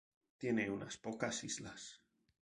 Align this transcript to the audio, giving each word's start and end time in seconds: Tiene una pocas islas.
Tiene 0.39 0.67
una 0.71 0.87
pocas 0.99 1.43
islas. 1.43 2.01